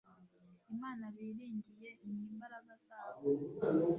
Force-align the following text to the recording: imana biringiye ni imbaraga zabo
imana 0.73 1.03
biringiye 1.15 1.89
ni 2.09 2.15
imbaraga 2.29 2.73
zabo 2.87 3.21